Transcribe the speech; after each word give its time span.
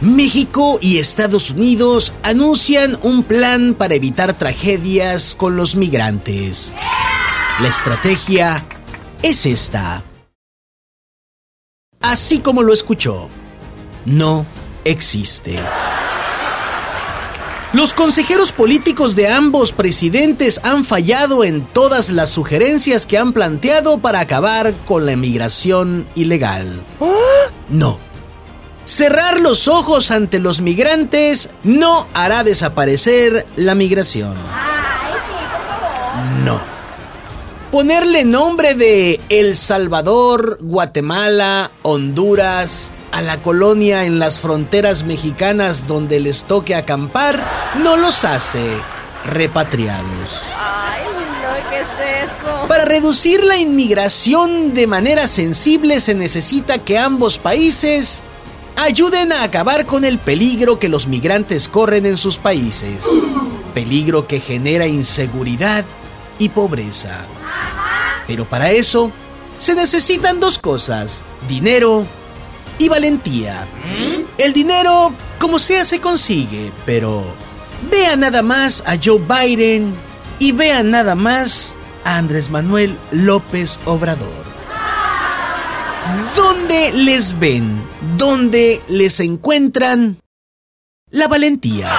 México 0.00 0.78
y 0.82 0.98
Estados 0.98 1.50
Unidos 1.50 2.14
anuncian 2.22 2.98
un 3.02 3.22
plan 3.22 3.74
para 3.74 3.94
evitar 3.94 4.36
tragedias 4.36 5.34
con 5.34 5.56
los 5.56 5.76
migrantes. 5.76 6.74
La 7.60 7.68
estrategia 7.68 8.66
es 9.22 9.46
esta. 9.46 10.02
Así 12.00 12.40
como 12.40 12.62
lo 12.62 12.74
escuchó, 12.74 13.30
no 14.04 14.44
existe. 14.84 15.58
Los 17.72 17.94
consejeros 17.94 18.52
políticos 18.52 19.16
de 19.16 19.28
ambos 19.28 19.72
presidentes 19.72 20.60
han 20.64 20.84
fallado 20.84 21.44
en 21.44 21.64
todas 21.64 22.10
las 22.10 22.30
sugerencias 22.30 23.06
que 23.06 23.18
han 23.18 23.32
planteado 23.32 23.98
para 23.98 24.20
acabar 24.20 24.74
con 24.86 25.06
la 25.06 25.12
emigración 25.12 26.06
ilegal. 26.14 26.84
No 27.68 27.98
Cerrar 28.84 29.40
los 29.40 29.66
ojos 29.66 30.10
ante 30.10 30.38
los 30.40 30.60
migrantes 30.60 31.48
no 31.62 32.06
hará 32.12 32.44
desaparecer 32.44 33.46
la 33.56 33.74
migración. 33.74 34.36
No. 36.44 36.60
Ponerle 37.72 38.24
nombre 38.24 38.74
de 38.74 39.20
El 39.30 39.56
Salvador, 39.56 40.58
Guatemala, 40.60 41.72
Honduras, 41.82 42.92
a 43.10 43.22
la 43.22 43.40
colonia 43.40 44.04
en 44.04 44.18
las 44.18 44.40
fronteras 44.40 45.04
mexicanas 45.04 45.86
donde 45.86 46.20
les 46.20 46.44
toque 46.44 46.74
acampar, 46.74 47.42
no 47.82 47.96
los 47.96 48.24
hace 48.24 48.76
repatriados. 49.24 50.42
Ay, 50.58 51.04
no, 51.04 51.70
¿qué 51.70 51.80
es 51.80 52.28
eso? 52.28 52.68
Para 52.68 52.84
reducir 52.84 53.42
la 53.44 53.56
inmigración 53.56 54.74
de 54.74 54.86
manera 54.86 55.26
sensible 55.26 56.00
se 56.00 56.14
necesita 56.14 56.78
que 56.78 56.98
ambos 56.98 57.38
países 57.38 58.24
ayuden 58.76 59.32
a 59.32 59.42
acabar 59.42 59.86
con 59.86 60.04
el 60.04 60.18
peligro 60.18 60.78
que 60.78 60.88
los 60.88 61.06
migrantes 61.06 61.68
corren 61.68 62.06
en 62.06 62.16
sus 62.16 62.38
países. 62.38 63.06
Peligro 63.72 64.26
que 64.26 64.40
genera 64.40 64.86
inseguridad 64.86 65.84
y 66.38 66.48
pobreza. 66.50 67.26
Pero 68.26 68.48
para 68.48 68.70
eso 68.70 69.12
se 69.58 69.74
necesitan 69.74 70.40
dos 70.40 70.58
cosas, 70.58 71.22
dinero 71.48 72.06
y 72.78 72.88
valentía. 72.88 73.66
El 74.38 74.52
dinero, 74.52 75.12
como 75.38 75.58
sea, 75.58 75.84
se 75.84 76.00
consigue, 76.00 76.72
pero 76.84 77.24
vean 77.90 78.20
nada 78.20 78.42
más 78.42 78.82
a 78.86 78.96
Joe 79.02 79.20
Biden 79.20 79.94
y 80.38 80.52
vean 80.52 80.90
nada 80.90 81.14
más 81.14 81.74
a 82.04 82.16
Andrés 82.16 82.50
Manuel 82.50 82.98
López 83.10 83.78
Obrador. 83.84 84.53
¿Dónde 86.36 86.92
les 86.92 87.38
ven? 87.38 87.82
¿Dónde 88.16 88.80
les 88.88 89.20
encuentran? 89.20 90.18
La 91.10 91.28
valentía. 91.28 91.90